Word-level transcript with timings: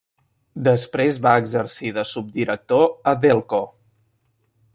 Després 0.67 1.19
va 1.25 1.33
exercir 1.41 1.93
de 1.99 2.07
subdirector 2.15 2.89
a 3.13 3.15
Delco. 3.27 3.63